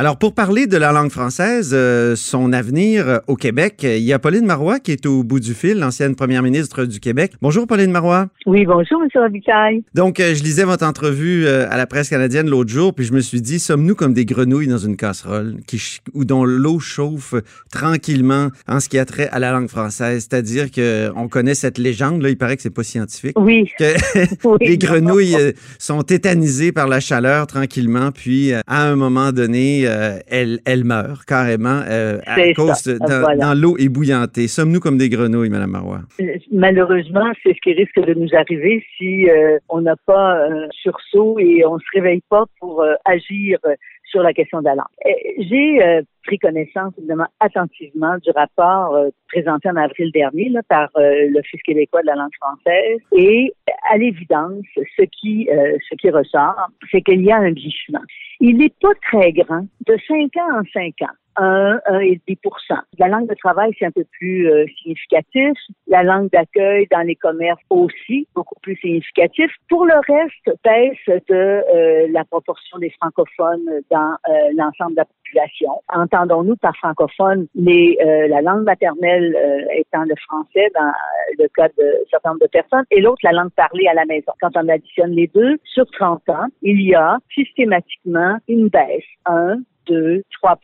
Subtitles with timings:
[0.00, 4.18] Alors, pour parler de la langue française, euh, son avenir au Québec, il y a
[4.18, 7.32] Pauline Marois qui est au bout du fil, l'ancienne première ministre du Québec.
[7.42, 8.28] Bonjour, Pauline Marois.
[8.46, 9.10] Oui, bonjour, M.
[9.14, 9.84] Robitaille.
[9.92, 13.12] Donc, euh, je lisais votre entrevue euh, à la presse canadienne l'autre jour, puis je
[13.12, 17.34] me suis dit, sommes-nous comme des grenouilles dans une casserole qui, ou dont l'eau chauffe
[17.70, 20.26] tranquillement en ce qui a trait à la langue française?
[20.30, 23.38] C'est-à-dire qu'on connaît cette légende, là, il paraît que c'est pas scientifique.
[23.38, 23.70] Oui.
[23.78, 25.36] Que les grenouilles
[25.78, 31.24] sont tétanisées par la chaleur tranquillement, puis à un moment donné, euh, elle, elle meurt
[31.24, 34.48] carrément euh, à cause de, dans, l'eau ébouillantée.
[34.48, 36.00] Sommes-nous comme des grenouilles, Madame Marois?
[36.20, 39.26] Euh, malheureusement, c'est ce qui risque de nous arriver si
[39.68, 43.58] on n'a pas un sursaut et on se réveille pas pour agir
[44.04, 45.14] sur la question de la langue.
[45.38, 48.96] J'ai pris connaissance, évidemment, attentivement du rapport
[49.28, 53.00] présenté en avril dernier là, par l'Office québécois de la langue française.
[53.12, 53.52] Et
[53.88, 58.02] à l'évidence, ce qui, ce qui ressort, c'est qu'il y a un glissement.
[58.40, 61.19] Il n'est pas très grand, de 5 ans en 5 ans.
[61.36, 65.52] 1, 1,5 La langue de travail, c'est un peu plus euh, significatif.
[65.86, 69.50] La langue d'accueil dans les commerces aussi, beaucoup plus significatif.
[69.68, 75.04] Pour le reste, baisse de euh, la proportion des francophones dans euh, l'ensemble de la
[75.04, 75.82] population.
[75.94, 77.96] Entendons-nous par francophone les,
[78.28, 79.36] la langue maternelle
[79.76, 80.92] étant le français dans
[81.38, 84.32] le cas de certain nombre de personnes et l'autre la langue parlée à la maison.
[84.40, 89.04] Quand on additionne les deux, sur 30 ans, il y a systématiquement une baisse.
[89.26, 89.58] 1,
[89.90, 90.58] 2, 3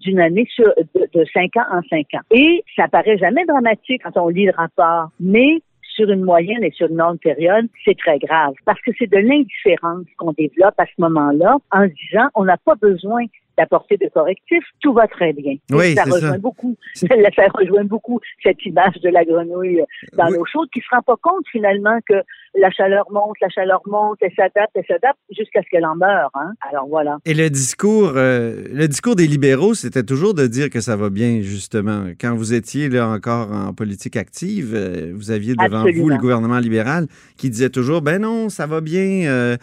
[0.00, 2.24] d'une année sur, de, de 5 ans en 5 ans.
[2.30, 5.60] Et ça paraît jamais dramatique quand on lit le rapport, mais
[5.96, 9.16] sur une moyenne et sur une longue période, c'est très grave parce que c'est de
[9.16, 13.24] l'indifférence qu'on développe à ce moment-là en disant on n'a pas besoin
[13.56, 15.54] d'apporter de correctifs, tout va très bien.
[15.70, 16.38] Oui, ça rejoint ça.
[16.38, 17.06] beaucoup, ça
[17.54, 21.46] rejoint beaucoup cette image de la grenouille dans l'eau chaude qui se rend pas compte
[21.50, 22.22] finalement que
[22.58, 26.30] la chaleur monte, la chaleur monte, elle s'adapte, elle s'adapte jusqu'à ce qu'elle en meure.
[26.34, 26.52] Hein?
[26.70, 27.18] Alors voilà.
[27.24, 31.10] Et le discours, euh, le discours des libéraux, c'était toujours de dire que ça va
[31.10, 32.06] bien, justement.
[32.20, 36.58] Quand vous étiez là encore en politique active, euh, vous aviez devant vous le gouvernement
[36.58, 37.06] libéral
[37.36, 39.56] qui disait toujours, ben non, ça va bien, euh,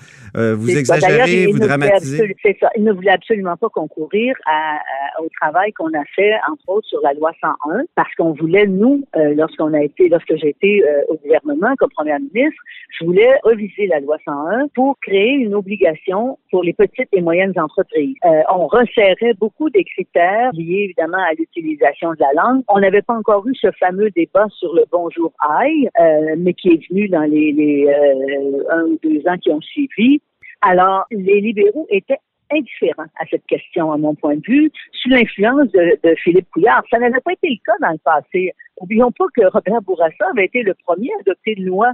[0.56, 2.36] vous exagérez, vous dramatisez.
[2.42, 2.70] C'est ça.
[2.76, 4.78] Il ne voulait absolument pas concourir à,
[5.22, 9.06] au travail qu'on a fait, entre autres, sur la loi 101, parce qu'on voulait, nous,
[9.16, 14.00] lorsqu'on a été, lorsque j'ai été au gouvernement comme première ministre, je voulais reviser la
[14.00, 18.16] loi 101 pour créer une obligation pour les petites et moyennes entreprises.
[18.26, 22.64] Euh, on resserrait beaucoup des critères liés évidemment à l'utilisation de la langue.
[22.68, 26.70] On n'avait pas encore eu ce fameux débat sur le bonjour aïe, euh, mais qui
[26.70, 30.22] est venu dans les, les euh, un ou deux ans qui ont suivi.
[30.62, 32.20] Alors, les libéraux étaient
[32.52, 36.84] indifférents à cette question, à mon point de vue, sous l'influence de, de, Philippe Couillard.
[36.92, 38.54] Ça n'avait pas été le cas dans le passé.
[38.80, 41.92] Oublions pas que Robert Bourassa avait été le premier à adopter une loi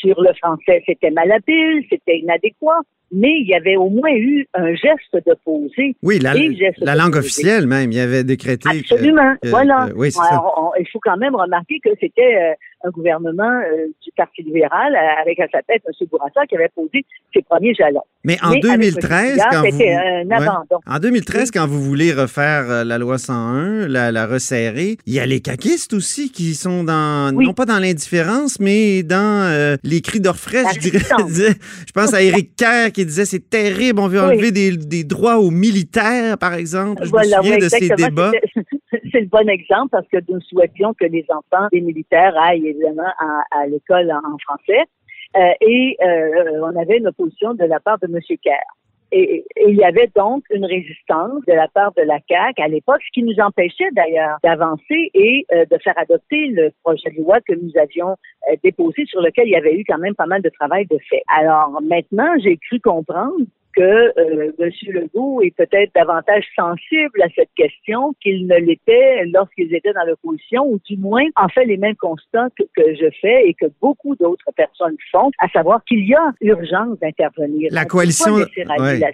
[0.00, 0.82] sur le français.
[0.86, 2.80] C'était malhabile, c'était inadéquat,
[3.12, 5.96] mais il y avait au moins eu un geste de poser.
[6.02, 6.34] Oui, la,
[6.78, 8.68] la langue officielle même, il y avait décrété.
[8.68, 9.88] Absolument, voilà.
[9.94, 10.08] oui,
[10.78, 12.52] il faut quand même remarquer que c'était euh,
[12.84, 16.06] un gouvernement euh, du Parti libéral euh, avec à sa tête M.
[16.10, 18.02] Bourassa qui avait posé ses premiers jalons.
[18.24, 20.78] Mais en 2013, quand vous, un abandon.
[20.86, 25.20] En 2013, quand vous voulez refaire euh, la loi 101, la, la, resserrer, il y
[25.20, 30.20] a les caquistes aussi qui sont dans, non pas dans l'indifférence, mais dans les cris
[30.20, 30.98] d'orfraie, je dirais.
[31.86, 35.38] je pense à Éric Kerr qui disait c'est terrible, on veut enlever des, des, droits
[35.38, 37.02] aux militaires, par exemple.
[37.04, 38.32] Je me souviens de ces débats.
[39.12, 43.10] C'est le bon exemple parce que nous souhaitions que les enfants des militaires aillent évidemment
[43.50, 44.82] à, l'école en, français.
[45.36, 48.20] Euh, et euh, on avait une opposition de la part de M.
[48.42, 48.62] Kerr.
[49.10, 53.00] Et, il y avait donc une résistance de la part de la CAQ à l'époque,
[53.04, 57.40] ce qui nous empêchait d'ailleurs d'avancer et euh, de faire adopter le projet de loi
[57.40, 58.16] que nous avions
[58.62, 61.22] déposé sur lequel il y avait eu quand même pas mal de travail de fait.
[61.28, 63.44] Alors maintenant, j'ai cru comprendre
[63.76, 64.70] que euh, M.
[64.88, 70.66] Legault est peut-être davantage sensible à cette question qu'il ne l'était lorsqu'ils étaient dans l'opposition,
[70.66, 74.50] ou du moins en fait les mêmes constats que, je fais et que beaucoup d'autres
[74.56, 77.68] personnes font, à savoir qu'il y a urgence d'intervenir.
[77.72, 78.38] La coalition.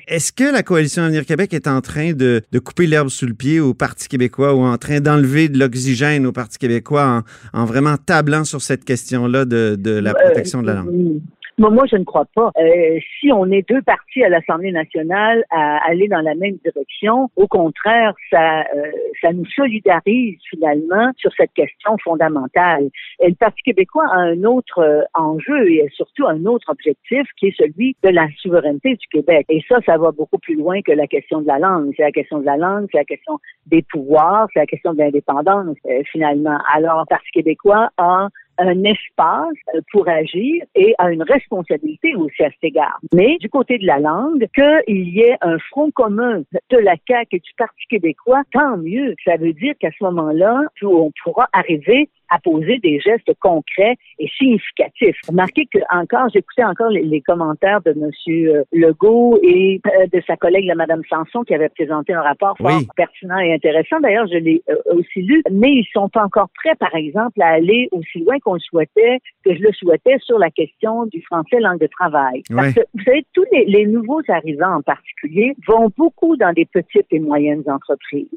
[0.09, 3.61] Est-ce que la coalition Avenir Québec est en train de, couper l'herbe sous le pied
[3.61, 7.23] au Parti québécois ou en train d'enlever de l'oxygène au Parti québécois
[7.53, 11.21] en, vraiment tablant sur cette question-là de, de la euh, protection de la langue?
[11.69, 12.51] Moi, je ne crois pas.
[12.59, 17.29] Euh, si on est deux partis à l'Assemblée nationale à aller dans la même direction,
[17.37, 18.91] au contraire, ça, euh,
[19.21, 22.89] ça nous solidarise finalement sur cette question fondamentale.
[23.21, 27.49] Et le Parti québécois a un autre euh, enjeu et surtout un autre objectif qui
[27.49, 29.45] est celui de la souveraineté du Québec.
[29.51, 31.93] Et ça, ça va beaucoup plus loin que la question de la langue.
[31.95, 34.99] C'est la question de la langue, c'est la question des pouvoirs, c'est la question de
[35.01, 35.77] l'indépendance
[36.11, 36.59] finalement.
[36.75, 38.29] Alors, le Parti québécois a
[38.61, 42.99] un espace pour agir et a une responsabilité aussi à cet égard.
[43.15, 47.37] Mais du côté de la langue, qu'il y ait un front commun de la CAQ
[47.37, 49.15] et du Parti québécois, tant mieux.
[49.25, 54.29] Ça veut dire qu'à ce moment-là, on pourra arriver à poser des gestes concrets et
[54.39, 55.17] significatifs.
[55.29, 58.11] Remarquez que encore, j'écoutais encore les, commentaires de M.
[58.29, 62.57] Euh, Legault et euh, de sa collègue, la Mme Sanson, qui avait présenté un rapport
[62.57, 64.01] fort pertinent et intéressant.
[64.01, 67.49] D'ailleurs, je l'ai euh, aussi lu, mais ils sont pas encore prêts, par exemple, à
[67.49, 71.61] aller aussi loin qu'on le souhaitait, que je le souhaitais sur la question du français
[71.61, 72.43] langue de travail.
[72.49, 76.67] Parce que, vous savez, tous les, les nouveaux arrivants en particulier vont beaucoup dans des
[76.67, 78.29] petites et moyennes entreprises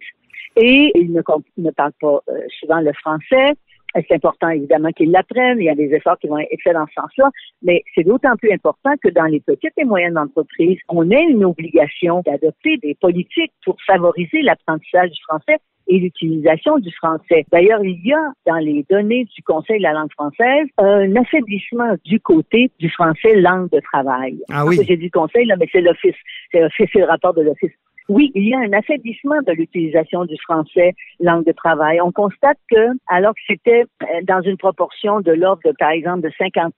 [0.55, 1.21] et ils ne,
[1.57, 2.19] ne parlent pas
[2.59, 3.53] souvent le français.
[3.95, 5.59] C'est important, évidemment, qu'ils l'apprennent.
[5.59, 7.29] Il y a des efforts qui vont être faits dans ce sens-là.
[7.61, 11.45] Mais c'est d'autant plus important que dans les petites et moyennes entreprises, on a une
[11.45, 15.57] obligation d'adopter des politiques pour favoriser l'apprentissage du français
[15.87, 17.45] et l'utilisation du français.
[17.51, 21.95] D'ailleurs, il y a dans les données du Conseil de la langue française un affaiblissement
[22.05, 24.39] du côté du français langue de travail.
[24.49, 24.79] Ah oui.
[24.87, 26.15] J'ai dit Conseil, là, mais c'est l'Office.
[26.51, 27.71] C'est le rapport de l'Office
[28.09, 32.01] oui, il y a un affaiblissement de l'utilisation du français langue de travail.
[32.01, 36.21] On constate que, alors que c'était euh, dans une proportion de l'ordre, de, par exemple,
[36.21, 36.69] de 56%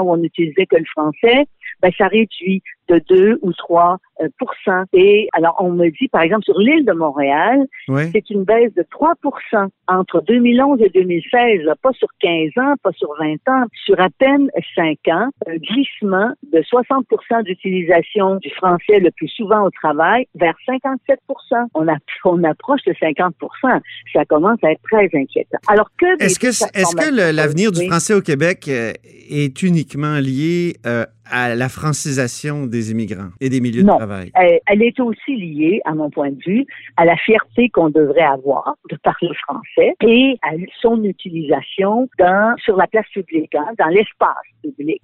[0.00, 1.46] où on n'utilisait que le français,
[1.80, 6.44] ben, ça réduit de 2 ou 3% euh, Et alors, on me dit, par exemple,
[6.44, 7.66] sur l'île de Montréal,
[8.12, 13.08] c'est une baisse de 3% entre 2011 et 2016, pas sur 15 ans, pas sur
[13.18, 19.10] 20 ans, sur à peine 5 ans, un glissement de 60% d'utilisation du français le
[19.10, 21.18] plus souvent au travail vers 57
[21.74, 23.32] on, a, on approche de 50%
[24.12, 25.58] Ça commence à être très inquiétant.
[25.68, 26.22] Alors que...
[26.22, 28.92] Est-ce que, est-ce que l'avenir du français au Québec euh,
[29.30, 34.30] est uniquement lié euh, à la francisation des immigrants et des milieux de travail?
[34.34, 36.66] Elle, elle est aussi liée, à mon point de vue,
[36.96, 42.76] à la fierté qu'on devrait avoir de parler français et à son utilisation dans, sur
[42.76, 44.28] la place publique, hein, dans l'espace
[44.62, 45.00] public,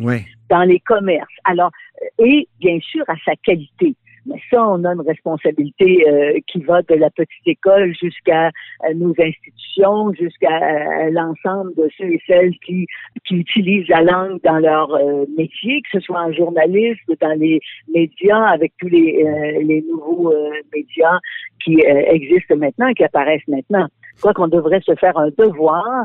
[0.48, 1.28] dans les commerces.
[1.44, 1.70] Alors,
[2.18, 3.94] et bien sûr à sa qualité.
[4.26, 8.94] Mais ça, on a une responsabilité euh, qui va de la petite école jusqu'à euh,
[8.94, 12.86] nos institutions, jusqu'à euh, l'ensemble de ceux et celles qui,
[13.26, 14.88] qui utilisent la langue dans leur
[15.36, 17.60] métier, que ce soit en journalisme, dans les
[17.92, 19.24] médias, avec tous les,
[19.62, 20.32] les nouveaux
[20.74, 21.18] médias
[21.62, 23.86] qui existent maintenant qui apparaissent maintenant.
[24.16, 26.04] Je crois qu'on devrait se faire un devoir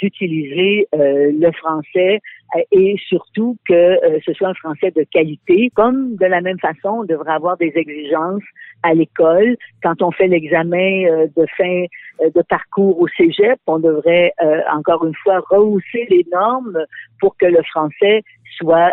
[0.00, 2.20] d'utiliser euh, le français
[2.56, 5.70] euh, et surtout que euh, ce soit un français de qualité.
[5.74, 8.42] Comme de la même façon, on devrait avoir des exigences
[8.82, 9.56] à l'école.
[9.82, 11.84] Quand on fait l'examen de fin
[12.22, 14.32] de parcours au cégep, on devrait
[14.74, 16.84] encore une fois rehausser les normes
[17.18, 18.22] pour que le français
[18.56, 18.92] soit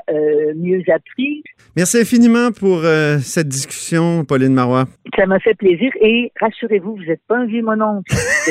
[0.56, 1.44] mieux appris.
[1.76, 2.82] Merci infiniment pour
[3.22, 4.86] cette discussion, Pauline Marois.
[5.16, 8.14] Ça m'a fait plaisir et rassurez-vous, vous n'êtes pas un vieux mononcle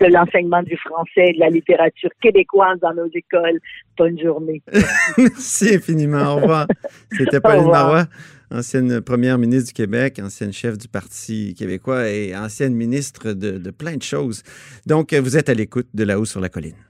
[0.00, 3.60] de l'enseignement du français, de la littérature québécoise dans nos écoles.
[3.96, 4.62] Bonne journée.
[5.18, 6.34] Merci infiniment.
[6.34, 6.66] Au revoir.
[7.12, 8.06] C'était Pauline Marois,
[8.50, 13.70] ancienne première ministre du Québec, ancienne chef du Parti québécois et ancienne ministre de, de
[13.70, 14.42] plein de choses.
[14.86, 16.80] Donc, vous êtes à l'écoute de là-haut sur la colline.